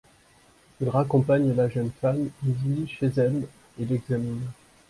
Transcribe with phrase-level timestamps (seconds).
[0.79, 3.47] Il raccompagne la jeune femme, Ivy, chez elle,
[3.79, 4.47] et l'examine.